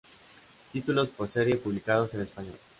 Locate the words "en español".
2.15-2.55